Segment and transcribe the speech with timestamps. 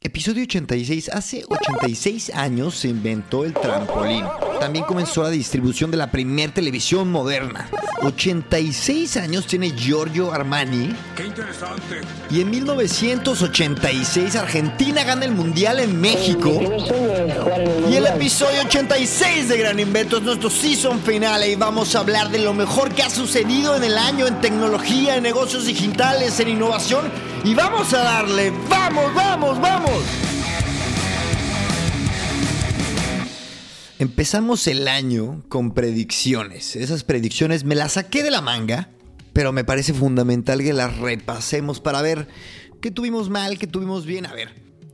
[0.00, 1.10] Episodio 86.
[1.12, 4.24] Hace 86 años se inventó el trampolín.
[4.60, 7.68] También comenzó la distribución de la primer televisión moderna.
[8.02, 10.94] 86 años tiene Giorgio Armani.
[11.16, 12.00] ¡Qué interesante!
[12.30, 16.48] Y en 1986 Argentina gana el Mundial en México.
[17.90, 22.30] Y el episodio 86 de Gran Invento es nuestro season final y vamos a hablar
[22.30, 26.50] de lo mejor que ha sucedido en el año en tecnología, en negocios digitales, en
[26.50, 27.10] innovación.
[27.44, 30.02] Y vamos a darle, vamos, vamos, vamos.
[33.98, 36.76] Empezamos el año con predicciones.
[36.76, 38.90] Esas predicciones me las saqué de la manga,
[39.32, 42.28] pero me parece fundamental que las repasemos para ver
[42.80, 44.26] qué tuvimos mal, qué tuvimos bien.
[44.26, 44.50] A ver,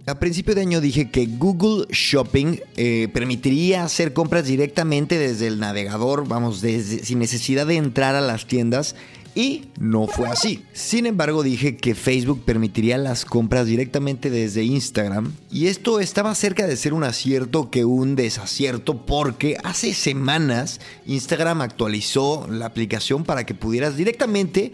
[0.06, 5.58] a principio de año dije que Google Shopping eh, permitiría hacer compras directamente desde el
[5.58, 8.96] navegador, vamos, desde, sin necesidad de entrar a las tiendas
[9.34, 10.64] y no fue así.
[10.72, 15.32] Sin embargo, dije que Facebook permitiría las compras directamente desde Instagram.
[15.50, 21.62] Y esto estaba cerca de ser un acierto que un desacierto porque hace semanas Instagram
[21.62, 24.72] actualizó la aplicación para que pudieras directamente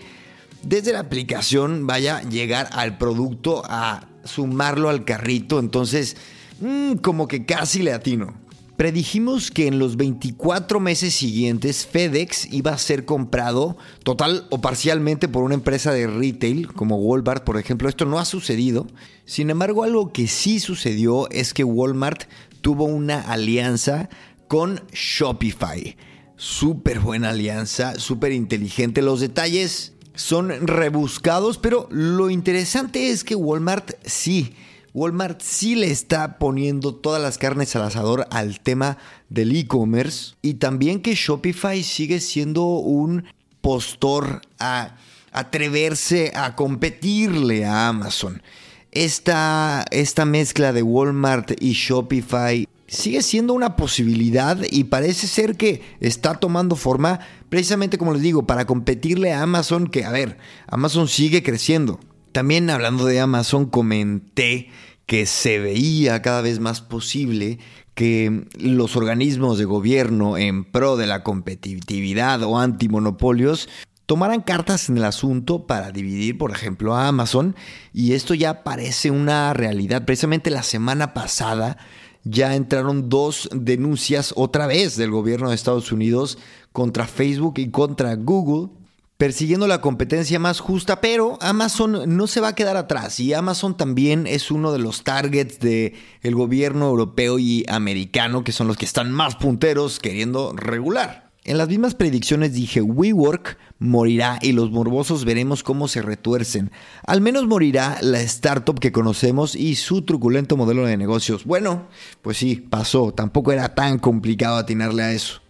[0.63, 5.59] desde la aplicación vaya llegar al producto a sumarlo al carrito.
[5.59, 6.17] Entonces,
[6.61, 8.35] mmm, como que casi le atino.
[8.81, 15.29] Predijimos que en los 24 meses siguientes FedEx iba a ser comprado total o parcialmente
[15.29, 17.91] por una empresa de retail como Walmart, por ejemplo.
[17.91, 18.87] Esto no ha sucedido.
[19.27, 22.23] Sin embargo, algo que sí sucedió es que Walmart
[22.63, 24.09] tuvo una alianza
[24.49, 25.99] con Shopify.
[26.37, 29.03] Súper buena alianza, súper inteligente.
[29.03, 34.55] Los detalles son rebuscados, pero lo interesante es que Walmart sí
[34.93, 40.55] Walmart sí le está poniendo todas las carnes al asador al tema del e-commerce y
[40.55, 43.25] también que Shopify sigue siendo un
[43.61, 44.97] postor a
[45.33, 48.43] atreverse a competirle a Amazon.
[48.91, 55.83] Esta, esta mezcla de Walmart y Shopify sigue siendo una posibilidad y parece ser que
[56.01, 61.07] está tomando forma precisamente como les digo para competirle a Amazon que a ver, Amazon
[61.07, 62.01] sigue creciendo.
[62.33, 64.69] También hablando de Amazon, comenté
[65.07, 67.59] que se veía cada vez más posible
[67.95, 73.69] que los organismos de gobierno en pro de la competitividad o antimonopolios
[74.07, 77.55] tomaran cartas en el asunto para dividir, por ejemplo, a Amazon.
[77.93, 80.05] Y esto ya parece una realidad.
[80.05, 81.77] Precisamente la semana pasada
[82.25, 86.39] ya entraron dos denuncias otra vez del gobierno de Estados Unidos
[86.73, 88.80] contra Facebook y contra Google
[89.21, 93.77] persiguiendo la competencia más justa, pero Amazon no se va a quedar atrás y Amazon
[93.77, 95.93] también es uno de los targets del
[96.23, 101.33] el gobierno europeo y americano, que son los que están más punteros queriendo regular.
[101.45, 106.71] En las mismas predicciones dije WeWork morirá y los morbosos veremos cómo se retuercen.
[107.07, 111.45] Al menos morirá la startup que conocemos y su truculento modelo de negocios.
[111.45, 111.89] Bueno,
[112.23, 115.43] pues sí, pasó, tampoco era tan complicado atinarle a eso.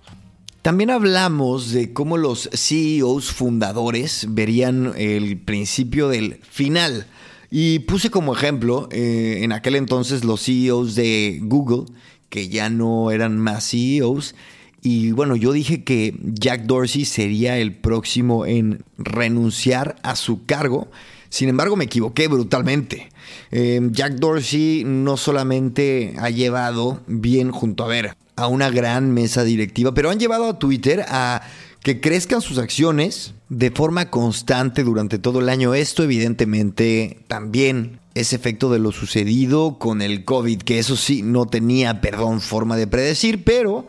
[0.62, 7.06] También hablamos de cómo los CEOs fundadores verían el principio del final.
[7.50, 11.86] Y puse como ejemplo, eh, en aquel entonces los CEOs de Google,
[12.28, 14.34] que ya no eran más CEOs,
[14.82, 20.90] y bueno, yo dije que Jack Dorsey sería el próximo en renunciar a su cargo.
[21.30, 23.08] Sin embargo, me equivoqué brutalmente.
[23.50, 29.44] Eh, Jack Dorsey no solamente ha llevado bien junto a ver a una gran mesa
[29.44, 31.42] directiva, pero han llevado a Twitter a
[31.82, 35.74] que crezcan sus acciones de forma constante durante todo el año.
[35.74, 41.46] Esto evidentemente también es efecto de lo sucedido con el COVID, que eso sí no
[41.46, 43.86] tenía, perdón, forma de predecir, pero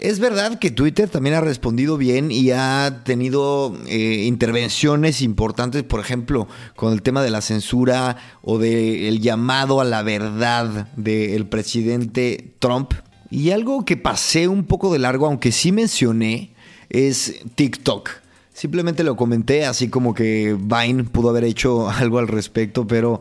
[0.00, 6.00] es verdad que Twitter también ha respondido bien y ha tenido eh, intervenciones importantes, por
[6.00, 12.54] ejemplo, con el tema de la censura o del llamado a la verdad del presidente
[12.58, 12.92] Trump
[13.30, 16.50] y algo que pasé un poco de largo, aunque sí mencioné,
[16.90, 18.10] es TikTok.
[18.52, 23.20] Simplemente lo comenté, así como que Vine pudo haber hecho algo al respecto, pero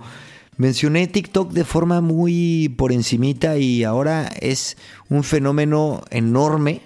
[0.57, 4.77] mencioné TikTok de forma muy por encimita y ahora es
[5.09, 6.81] un fenómeno enorme.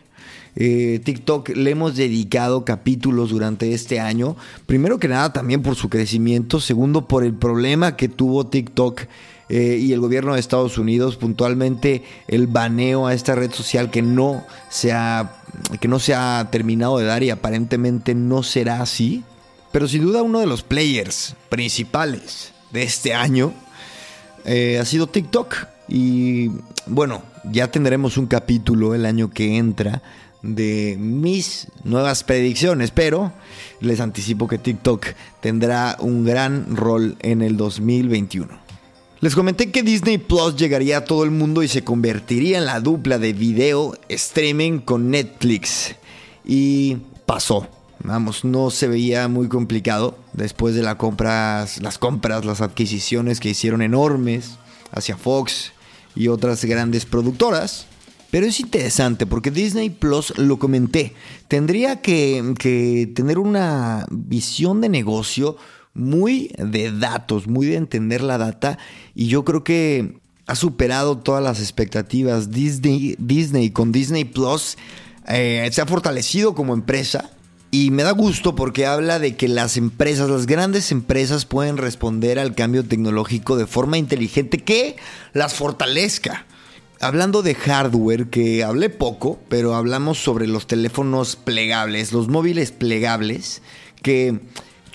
[0.55, 4.37] eh, TikTok le hemos dedicado capítulos durante este año.
[4.65, 9.01] Primero que nada también por su crecimiento, segundo por el problema que tuvo TikTok
[9.49, 14.01] eh, y el gobierno de Estados Unidos, puntualmente el baneo a esta red social que
[14.01, 15.41] no se ha,
[15.79, 19.23] que no se ha terminado de dar y aparentemente no será así.
[19.71, 23.53] Pero sin duda uno de los players principales de este año
[24.45, 25.55] eh, ha sido TikTok.
[25.87, 26.51] Y
[26.85, 30.01] bueno, ya tendremos un capítulo el año que entra
[30.41, 33.31] de mis nuevas predicciones, pero
[33.79, 35.07] les anticipo que TikTok
[35.41, 38.66] tendrá un gran rol en el 2021.
[39.19, 42.79] Les comenté que Disney Plus llegaría a todo el mundo y se convertiría en la
[42.79, 45.95] dupla de video streaming con Netflix.
[46.45, 47.67] Y pasó.
[48.03, 53.49] Vamos, no se veía muy complicado después de las compras, las compras, las adquisiciones que
[53.49, 54.59] hicieron enormes
[54.91, 55.73] hacia Fox
[56.15, 57.87] y otras grandes productoras.
[58.29, 61.15] Pero es interesante porque Disney Plus, lo comenté,
[61.47, 65.57] tendría que, que tener una visión de negocio
[65.97, 68.77] muy de datos, muy de entender la data
[69.15, 72.51] y yo creo que ha superado todas las expectativas.
[72.51, 74.77] Disney, Disney con Disney Plus
[75.27, 77.31] eh, se ha fortalecido como empresa
[77.69, 82.39] y me da gusto porque habla de que las empresas, las grandes empresas pueden responder
[82.39, 84.95] al cambio tecnológico de forma inteligente que
[85.33, 86.45] las fortalezca.
[86.99, 93.61] Hablando de hardware, que hablé poco, pero hablamos sobre los teléfonos plegables, los móviles plegables,
[94.01, 94.39] que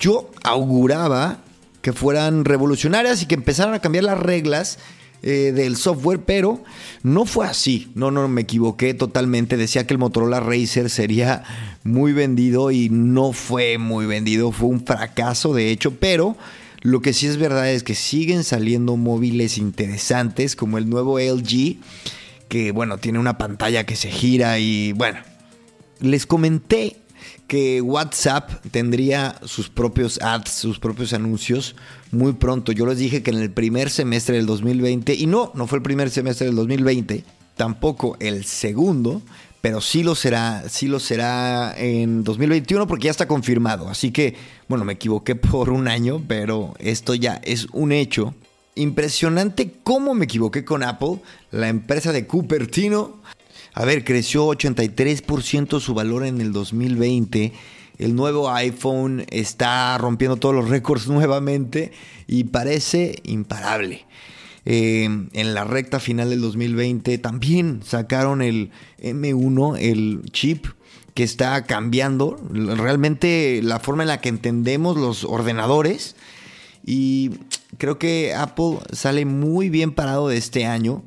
[0.03, 1.39] yo auguraba
[1.81, 4.77] que fueran revolucionarias y que empezaran a cambiar las reglas
[5.21, 6.61] eh, del software, pero
[7.03, 7.89] no fue así.
[7.95, 9.55] No, no, me equivoqué totalmente.
[9.55, 11.43] Decía que el Motorola Racer sería
[11.85, 14.51] muy vendido y no fue muy vendido.
[14.51, 16.35] Fue un fracaso, de hecho, pero
[16.81, 21.77] lo que sí es verdad es que siguen saliendo móviles interesantes como el nuevo LG,
[22.49, 25.19] que bueno, tiene una pantalla que se gira y bueno,
[26.01, 26.97] les comenté
[27.47, 31.75] que WhatsApp tendría sus propios ads, sus propios anuncios
[32.11, 32.71] muy pronto.
[32.71, 35.83] Yo les dije que en el primer semestre del 2020, y no, no fue el
[35.83, 37.23] primer semestre del 2020,
[37.55, 39.21] tampoco el segundo,
[39.61, 43.87] pero sí lo será, sí lo será en 2021 porque ya está confirmado.
[43.87, 44.35] Así que,
[44.67, 48.35] bueno, me equivoqué por un año, pero esto ya es un hecho.
[48.75, 51.19] Impresionante cómo me equivoqué con Apple,
[51.51, 53.21] la empresa de Cupertino
[53.73, 57.53] a ver, creció 83% su valor en el 2020.
[57.97, 61.91] El nuevo iPhone está rompiendo todos los récords nuevamente
[62.27, 64.05] y parece imparable.
[64.65, 68.71] Eh, en la recta final del 2020 también sacaron el
[69.01, 70.67] M1, el chip
[71.13, 76.15] que está cambiando realmente la forma en la que entendemos los ordenadores.
[76.85, 77.31] Y
[77.77, 81.03] creo que Apple sale muy bien parado de este año.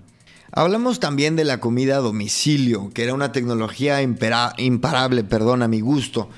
[0.57, 5.81] Hablamos también de la comida a domicilio, que era una tecnología imparable, perdón, a mi
[5.81, 6.31] gusto.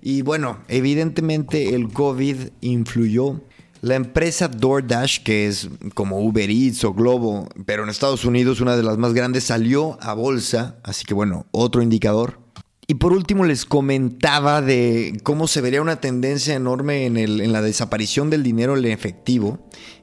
[0.00, 3.42] Y bueno, evidentemente el COVID influyó.
[3.82, 8.78] La empresa DoorDash, que es como Uber Eats o Globo, pero en Estados Unidos una
[8.78, 10.78] de las más grandes, salió a bolsa.
[10.82, 12.38] Así que bueno, otro indicador.
[12.86, 17.60] Y por último les comentaba de cómo se vería una tendencia enorme en, en, la
[17.60, 19.58] desaparición del dinero en efectivo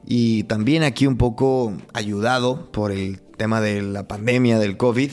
[0.06, 5.10] y también aquí un poco ayudado por el tema de la pandemia, del COVID,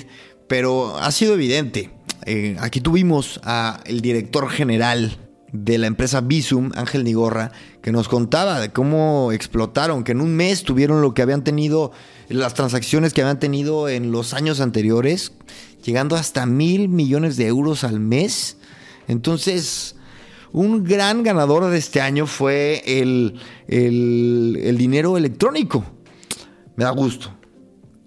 [0.48, 1.92] pero ha sido evidente.
[2.26, 5.18] Eh, aquí tuvimos al director general
[5.52, 7.52] de la empresa Visum, Ángel Nigorra,
[7.82, 11.92] que nos contaba de cómo explotaron, que en un mes tuvieron lo que habían tenido,
[12.30, 15.34] las transacciones que habían tenido en los años anteriores,
[15.84, 18.58] llegando hasta mil millones de euros al mes.
[19.08, 19.96] Entonces,
[20.54, 25.84] un gran ganador de este año fue el, el dinero electrónico.
[26.76, 27.41] Me da gusto.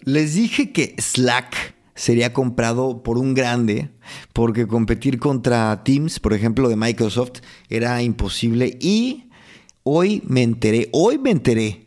[0.05, 3.91] Les dije que Slack sería comprado por un grande,
[4.35, 8.77] porque competir contra Teams, por ejemplo, de Microsoft, era imposible.
[8.83, 9.31] Y
[9.83, 11.87] hoy me enteré, hoy me enteré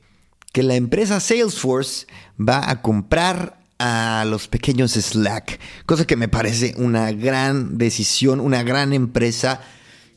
[0.52, 2.08] que la empresa Salesforce
[2.40, 8.64] va a comprar a los pequeños Slack, cosa que me parece una gran decisión, una
[8.64, 9.62] gran empresa.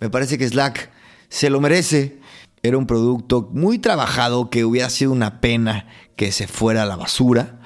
[0.01, 0.91] Me parece que Slack
[1.29, 2.19] se lo merece.
[2.63, 6.97] Era un producto muy trabajado que hubiera sido una pena que se fuera a la
[6.97, 7.60] basura.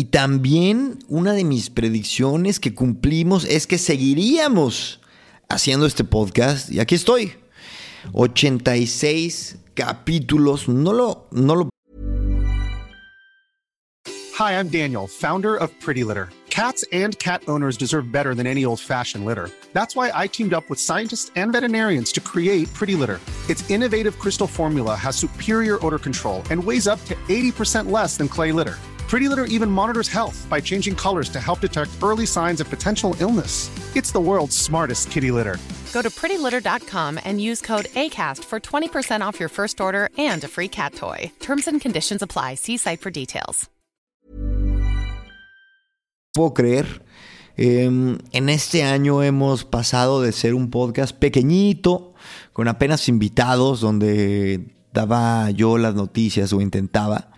[0.00, 4.98] Y también una de mis predicciones que cumplimos es que seguiríamos
[5.50, 6.72] haciendo este podcast.
[6.72, 7.34] Y aquí estoy.
[8.14, 10.70] 86 capítulos.
[10.70, 11.68] No lo, no lo.
[14.38, 16.30] Hi, I'm Daniel, founder of Pretty Litter.
[16.48, 19.50] Cats and cat owners deserve better than any old-fashioned litter.
[19.74, 23.20] That's why I teamed up with scientists and veterinarians to create Pretty Litter.
[23.50, 28.28] Its innovative crystal formula has superior odor control and weighs up to 80% less than
[28.28, 28.78] clay litter.
[29.10, 33.16] Pretty Litter even monitors health by changing colors to help detect early signs of potential
[33.18, 33.68] illness.
[33.96, 35.58] It's the world's smartest kitty litter.
[35.92, 40.48] Go to prettylitter.com and use code ACAST for 20% off your first order and a
[40.48, 41.32] free cat toy.
[41.40, 42.54] Terms and conditions apply.
[42.54, 43.68] See site for details.
[46.32, 46.86] Puedo creer.
[47.56, 47.86] Eh,
[48.32, 52.14] en este año hemos pasado de ser un podcast pequeñito,
[52.52, 57.30] con apenas invitados, donde daba yo las noticias o intentaba,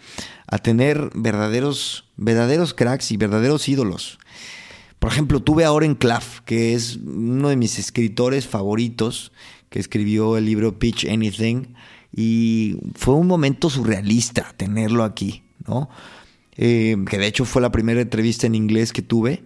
[0.47, 4.19] a tener verdaderos, verdaderos cracks y verdaderos ídolos.
[4.99, 9.33] Por ejemplo, tuve a Oren Claff, que es uno de mis escritores favoritos,
[9.69, 11.75] que escribió el libro Pitch Anything,
[12.15, 15.89] y fue un momento surrealista tenerlo aquí, ¿no?
[16.57, 19.45] Eh, que de hecho fue la primera entrevista en inglés que tuve.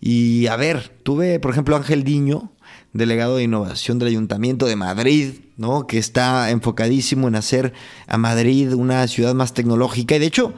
[0.00, 2.52] Y a ver, tuve, por ejemplo, Ángel Diño,
[2.96, 5.86] delegado de innovación del Ayuntamiento de Madrid, ¿no?
[5.86, 7.72] Que está enfocadísimo en hacer
[8.06, 10.16] a Madrid una ciudad más tecnológica.
[10.16, 10.54] Y de hecho,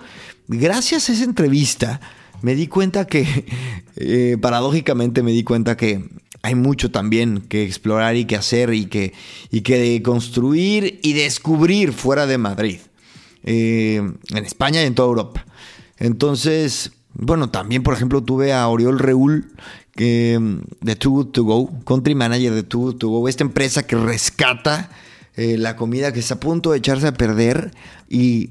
[0.49, 2.01] gracias a esa entrevista,
[2.43, 3.47] me di cuenta que,
[3.97, 6.05] eh, paradójicamente me di cuenta que
[6.43, 9.13] hay mucho también que explorar y que hacer y que,
[9.51, 12.79] y que construir y descubrir fuera de Madrid,
[13.43, 15.45] eh, en España y en toda Europa.
[15.99, 19.53] Entonces, bueno, también, por ejemplo, tuve a Oriol Reul,
[19.99, 20.39] que,
[20.81, 23.97] de Too Good To Go, country manager de Too Good To Go, esta empresa que
[23.97, 24.91] rescata
[25.35, 27.73] eh, la comida que está a punto de echarse a perder
[28.09, 28.51] y,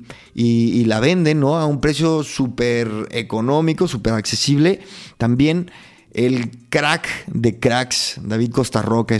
[0.84, 1.56] la vende, ¿no?
[1.56, 4.82] A un precio súper económico, súper accesible.
[5.18, 5.72] También
[6.12, 9.18] el crack de cracks, David Costa, Roca,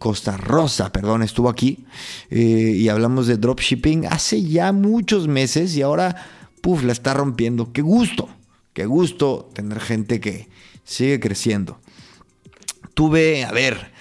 [0.00, 1.84] Costa Rosa, perdón, estuvo aquí
[2.30, 6.16] eh, y hablamos de dropshipping hace ya muchos meses y ahora,
[6.62, 7.72] puff, la está rompiendo.
[7.72, 8.28] Qué gusto,
[8.72, 10.48] qué gusto tener gente que
[10.90, 11.78] sigue creciendo.
[12.94, 13.92] Tuve, a ver,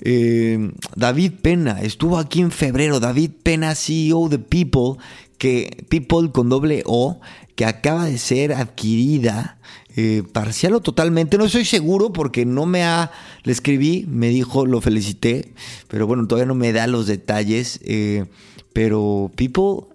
[0.00, 3.00] eh, David Pena estuvo aquí en febrero.
[3.00, 5.02] David Pena, CEO de People,
[5.38, 7.20] que People con doble O,
[7.56, 9.58] que acaba de ser adquirida
[9.96, 11.38] eh, parcial o totalmente.
[11.38, 13.10] No estoy seguro porque no me ha.
[13.44, 15.54] Le escribí, me dijo, lo felicité,
[15.88, 17.80] pero bueno, todavía no me da los detalles.
[17.84, 18.26] Eh,
[18.74, 19.88] pero People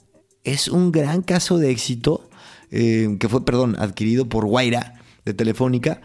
[0.44, 2.26] es un gran caso de éxito
[2.72, 6.02] que fue, perdón, adquirido por Guaira de Telefónica.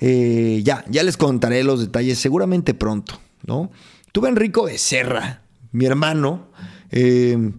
[0.00, 3.70] Eh, ya, ya les contaré los detalles seguramente pronto, ¿no?
[4.12, 5.42] Tuve a Enrico Becerra,
[5.72, 6.48] mi hermano,
[6.90, 7.52] eh,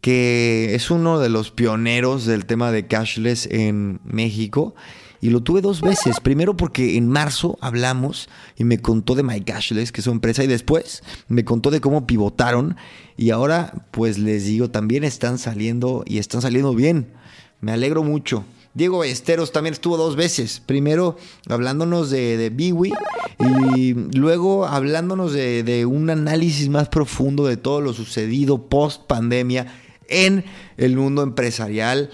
[0.00, 4.74] que es uno de los pioneros del tema de cashless en México.
[5.20, 6.18] Y lo tuve dos veces.
[6.18, 10.42] Primero porque en marzo hablamos y me contó de My Cashless, que es su empresa,
[10.42, 12.76] y después me contó de cómo pivotaron.
[13.16, 17.12] Y ahora, pues les digo, también están saliendo y están saliendo bien.
[17.60, 18.44] Me alegro mucho.
[18.74, 20.62] Diego Esteros también estuvo dos veces.
[20.64, 21.16] Primero
[21.48, 22.92] hablándonos de, de Biwi
[23.76, 29.66] y luego hablándonos de, un análisis más profundo de todo lo sucedido post pandemia
[30.08, 30.44] en
[30.76, 32.10] el mundo empresarial,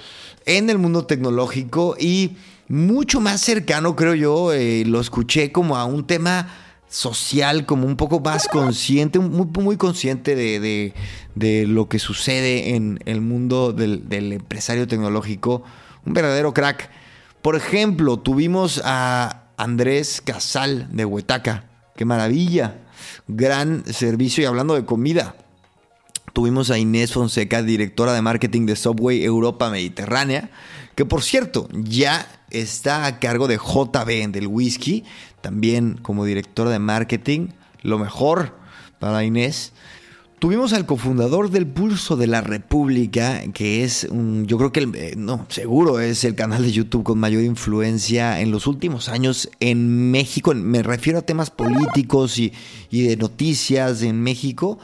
[0.47, 2.37] en el mundo tecnológico y
[2.69, 6.49] mucho más cercano, creo yo, eh, lo escuché como a un tema
[6.88, 10.93] social, como un poco más consciente, muy, muy consciente de,
[11.35, 15.65] de, lo que sucede en el mundo del empresario tecnológico
[16.09, 16.91] un verdadero crack.
[17.43, 21.65] Por ejemplo, tuvimos a Andrés Casal de Huetaca.
[21.97, 22.79] ¡Qué maravilla!
[23.29, 25.37] Gran servicio y hablando de comida.
[26.33, 30.50] Tuvimos a Inés Fonseca, directora de marketing de Subway Europa Mediterránea,
[30.95, 35.05] que por cierto ya está a cargo de JB del whisky,
[35.43, 37.49] también como directora de marketing.
[37.83, 38.57] Lo mejor
[38.99, 39.73] para Inés.
[40.38, 44.95] Tuvimos al cofundador del Pulso de la República, que es, un, yo creo que, el,
[44.95, 49.50] eh, no, seguro es el canal de YouTube con mayor influencia en los últimos años
[49.59, 50.54] en México.
[50.54, 52.52] Me refiero a temas políticos y,
[52.88, 54.78] y de noticias en México.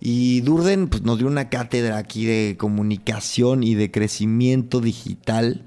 [0.00, 5.64] Y Durden pues, nos dio una cátedra aquí de comunicación y de crecimiento digital.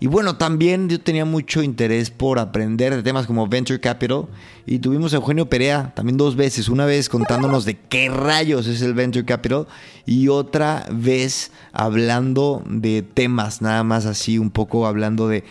[0.00, 4.26] Y bueno, también yo tenía mucho interés por aprender de temas como Venture Capital.
[4.66, 6.68] Y tuvimos a Eugenio Perea también dos veces.
[6.68, 9.66] Una vez contándonos de qué rayos es el Venture Capital.
[10.04, 15.44] Y otra vez hablando de temas, nada más así, un poco hablando de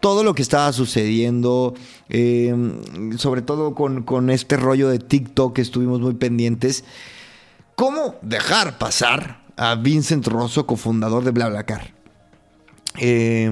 [0.00, 1.74] todo lo que estaba sucediendo,
[2.08, 2.54] eh,
[3.18, 6.84] sobre todo con, con este rollo de TikTok que estuvimos muy pendientes.
[7.76, 11.92] ¿Cómo dejar pasar a Vincent Rosso, cofundador de BlaBlaCar?
[12.98, 13.50] Eh,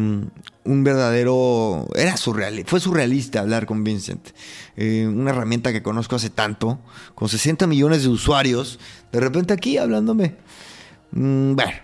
[0.64, 1.87] un verdadero...
[1.95, 4.31] Era surreal, fue surrealista hablar con Vincent.
[4.76, 6.81] Eh, una herramienta que conozco hace tanto,
[7.14, 8.78] con 60 millones de usuarios,
[9.12, 10.37] de repente aquí hablándome.
[11.11, 11.75] Mm, bueno,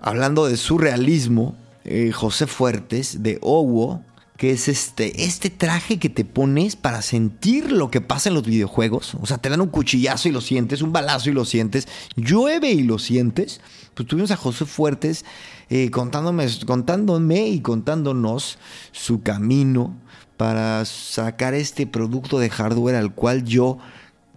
[0.00, 4.02] hablando de surrealismo, eh, José Fuertes de Owo
[4.36, 8.44] que es este, este traje que te pones para sentir lo que pasa en los
[8.44, 9.16] videojuegos.
[9.20, 12.70] O sea, te dan un cuchillazo y lo sientes, un balazo y lo sientes, llueve
[12.70, 13.60] y lo sientes.
[13.94, 15.24] Pues tuvimos a José Fuertes
[15.70, 18.58] eh, contándome, contándome y contándonos
[18.92, 19.96] su camino
[20.36, 23.78] para sacar este producto de hardware al cual yo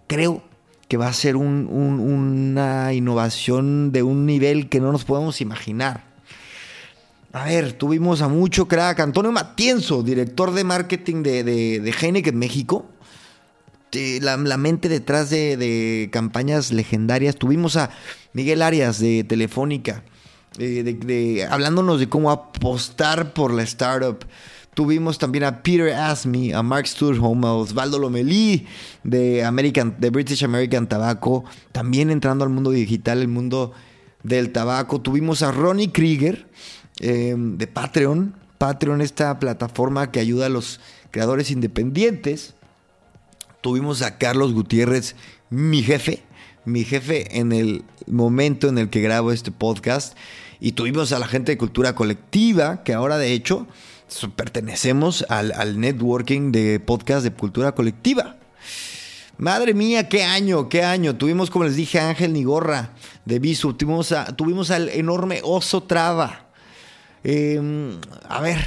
[0.06, 0.42] creo
[0.88, 6.09] que va a ser una innovación de un nivel que no nos podemos imaginar.
[7.32, 8.98] A ver, tuvimos a mucho crack.
[8.98, 12.86] Antonio Matienzo, director de marketing de, de, Heineken México.
[14.20, 17.36] La, mente detrás de, campañas legendarias.
[17.36, 17.90] Tuvimos a
[18.32, 20.02] Miguel Arias de Telefónica,
[20.58, 24.24] eh, hablándonos de cómo apostar por la startup.
[24.74, 28.66] Tuvimos también a Peter Asme, a Mark Sturholm, a Osvaldo Lomelí
[29.04, 33.72] de, American, de British American Tobacco, también entrando al mundo digital, el mundo
[34.22, 35.00] del tabaco.
[35.00, 36.48] Tuvimos a Ronnie Krieger
[37.00, 38.34] eh, de Patreon.
[38.58, 40.80] Patreon, esta plataforma que ayuda a los
[41.10, 42.54] creadores independientes.
[43.60, 45.16] Tuvimos a Carlos Gutiérrez,
[45.50, 46.22] mi jefe,
[46.64, 50.16] mi jefe en el momento en el que grabo este podcast.
[50.60, 53.66] Y tuvimos a la gente de Cultura Colectiva, que ahora de hecho
[54.36, 58.36] pertenecemos al, networking de podcast de cultura colectiva.
[59.38, 61.16] Madre mía, qué año, qué año.
[61.16, 62.90] Tuvimos, como les dije, a Ángel Nigorra
[63.24, 63.72] de Visu.
[63.72, 66.49] Tuvimos, tuvimos al enorme Oso Traba.
[67.22, 68.58] Em, a ver,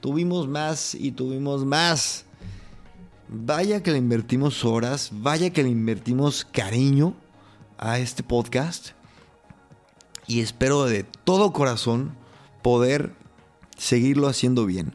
[0.00, 2.24] tuvimos más y tuvimos más.
[3.28, 7.14] Vaya que le invertimos horas, vaya que le invertimos cariño
[7.78, 8.90] a este podcast.
[10.26, 12.14] Y espero de todo corazón
[12.62, 13.14] poder
[13.78, 14.92] seguirlo haciendo bien.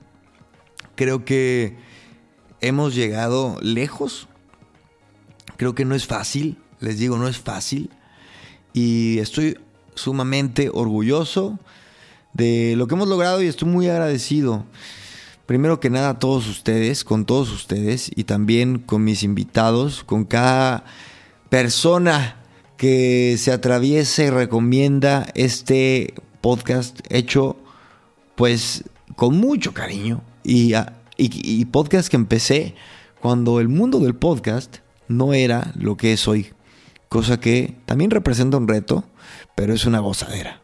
[0.96, 1.77] Creo que
[2.60, 4.27] hemos llegado lejos.
[5.58, 7.89] Creo que no es fácil, les digo, no es fácil.
[8.74, 9.58] Y estoy
[9.96, 11.60] sumamente orgulloso
[12.33, 14.65] de lo que hemos logrado y estoy muy agradecido.
[15.45, 20.25] Primero que nada a todos ustedes, con todos ustedes y también con mis invitados, con
[20.25, 20.85] cada
[21.50, 22.38] persona
[22.77, 27.57] que se atraviesa y recomienda este podcast hecho
[28.35, 28.85] pues
[29.15, 30.73] con mucho cariño y,
[31.17, 32.73] y, podcast que empecé
[33.19, 36.53] cuando el mundo del podcast no era lo que es hoy.
[37.09, 39.03] Cosa que también representa un reto,
[39.53, 40.61] pero es una gozadera.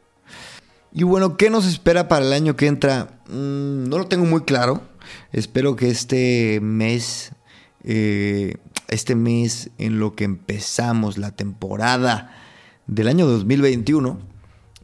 [0.94, 3.22] Y bueno, ¿qué nos espera para el año que entra?
[3.30, 4.82] Mm, no lo tengo muy claro.
[5.32, 7.32] Espero que este mes,
[7.84, 8.56] eh,
[8.88, 12.36] este mes en lo que empezamos la temporada
[12.88, 14.20] del año 2021,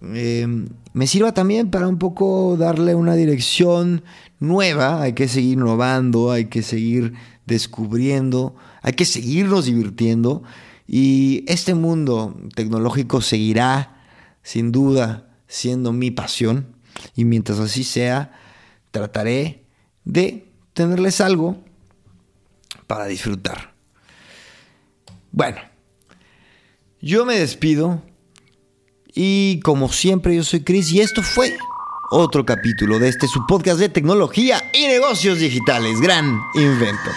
[0.04, 4.04] Em, me sirva también para un poco darle una dirección
[4.40, 5.02] nueva.
[5.02, 7.14] Hay que seguir innovando, hay que seguir
[7.46, 10.44] descubriendo, hay que seguirnos divirtiendo.
[10.88, 14.04] Y este mundo tecnológico seguirá,
[14.42, 16.76] sin duda, siendo mi pasión.
[17.16, 18.32] Y mientras así sea,
[18.92, 19.66] trataré
[20.04, 21.64] de tenerles algo
[22.88, 23.74] para disfrutar.
[25.32, 25.58] Bueno,
[27.02, 28.04] yo me despido
[29.14, 31.56] y como siempre, yo soy Chris y esto fue
[32.12, 36.00] otro capítulo de este su podcast de tecnología y negocios digitales.
[36.00, 37.10] Gran invento.